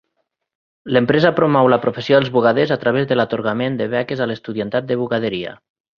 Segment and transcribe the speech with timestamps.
[0.95, 4.99] L'empresa promou la professió dels bugaders a través de l'atorgament de beques a l'estudiantat de
[5.03, 5.55] bugaderia.